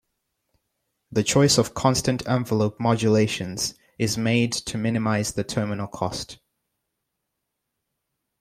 [1.11, 6.39] The choice of constant envelope modulations is made to minimize the terminal cost.